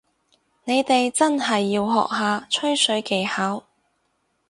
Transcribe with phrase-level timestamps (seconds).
[0.63, 3.65] 你哋真係要學下吹水技巧